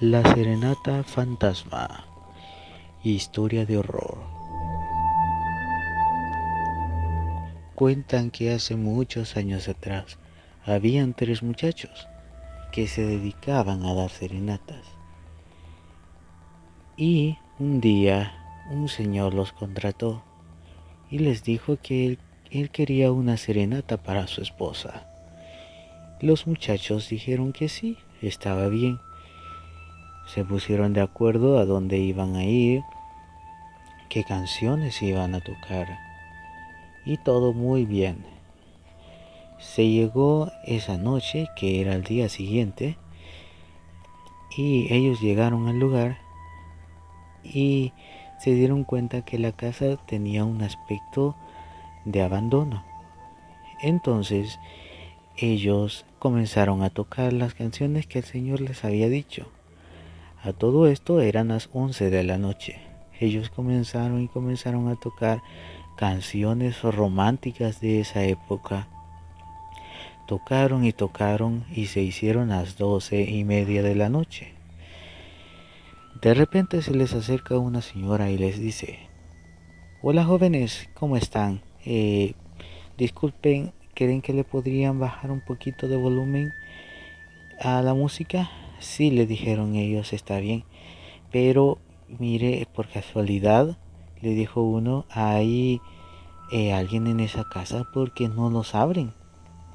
[0.00, 2.04] La Serenata Fantasma.
[3.02, 4.18] Historia de horror.
[7.74, 10.18] Cuentan que hace muchos años atrás
[10.66, 12.08] habían tres muchachos
[12.72, 14.84] que se dedicaban a dar serenatas.
[16.98, 18.34] Y un día
[18.70, 20.22] un señor los contrató
[21.10, 22.18] y les dijo que él,
[22.50, 25.06] él quería una serenata para su esposa.
[26.20, 29.00] Los muchachos dijeron que sí, estaba bien
[30.26, 32.82] se pusieron de acuerdo a dónde iban a ir,
[34.08, 35.98] qué canciones iban a tocar
[37.04, 38.24] y todo muy bien.
[39.58, 42.98] Se llegó esa noche, que era el día siguiente,
[44.56, 46.18] y ellos llegaron al lugar
[47.42, 47.92] y
[48.38, 51.36] se dieron cuenta que la casa tenía un aspecto
[52.04, 52.84] de abandono.
[53.80, 54.58] Entonces
[55.36, 59.46] ellos comenzaron a tocar las canciones que el Señor les había dicho.
[60.46, 62.78] A todo esto eran las 11 de la noche.
[63.18, 65.42] Ellos comenzaron y comenzaron a tocar
[65.96, 68.86] canciones románticas de esa época.
[70.28, 74.54] Tocaron y tocaron y se hicieron las doce y media de la noche.
[76.22, 79.00] De repente se les acerca una señora y les dice,
[80.00, 81.60] Hola jóvenes, ¿cómo están?
[81.84, 82.34] Eh,
[82.96, 86.52] disculpen, ¿creen que le podrían bajar un poquito de volumen
[87.60, 88.48] a la música?
[88.78, 90.64] Sí, le dijeron ellos, está bien.
[91.32, 91.78] Pero
[92.18, 93.78] mire, por casualidad,
[94.20, 95.80] le dijo uno, hay
[96.52, 99.12] eh, alguien en esa casa porque no nos abren,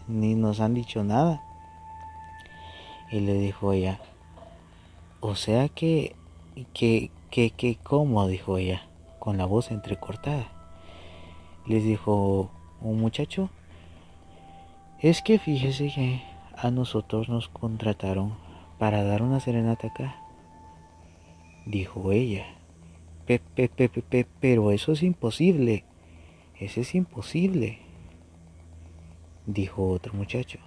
[0.07, 1.43] ni nos han dicho nada.
[3.11, 3.99] Y le dijo ella,
[5.19, 6.15] o sea que,
[6.73, 8.25] que, que, que, ¿cómo?
[8.27, 8.87] dijo ella,
[9.19, 10.47] con la voz entrecortada.
[11.67, 12.49] Les dijo
[12.79, 13.49] un muchacho,
[14.99, 16.23] es que fíjese que
[16.55, 18.33] a nosotros nos contrataron
[18.81, 20.15] para dar una serenata acá.
[21.67, 22.47] Dijo ella.
[23.27, 25.83] Pepe, pepe, pepe, pero eso es imposible.
[26.59, 27.77] Eso es imposible.
[29.45, 30.57] Dijo otro muchacho.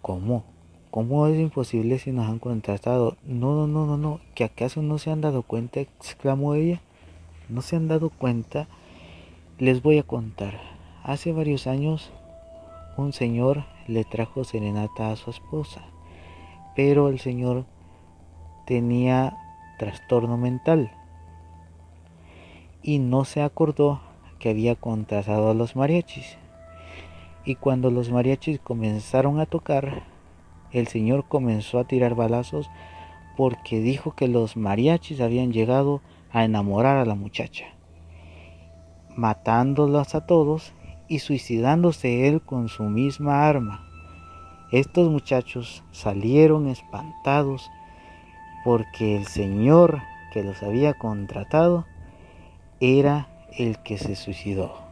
[0.00, 0.44] ¿Cómo?
[0.92, 3.16] ¿Cómo es imposible si nos han contratado?
[3.24, 4.20] No, no, no, no, no.
[4.36, 5.80] ¿Que acaso no se han dado cuenta?
[5.80, 6.80] exclamó ella.
[7.48, 8.68] ¿No se han dado cuenta?
[9.58, 10.60] Les voy a contar.
[11.02, 12.12] Hace varios años
[12.96, 15.82] un señor le trajo serenata a su esposa
[16.76, 17.64] pero el señor
[18.66, 19.36] tenía
[19.78, 20.92] trastorno mental
[22.82, 24.00] y no se acordó
[24.38, 26.38] que había contratado a los mariachis.
[27.44, 30.04] Y cuando los mariachis comenzaron a tocar,
[30.72, 32.68] el señor comenzó a tirar balazos
[33.36, 37.66] porque dijo que los mariachis habían llegado a enamorar a la muchacha,
[39.16, 40.72] matándolos a todos
[41.08, 43.85] y suicidándose él con su misma arma.
[44.72, 47.70] Estos muchachos salieron espantados
[48.64, 51.86] porque el Señor que los había contratado
[52.80, 54.85] era el que se suicidó.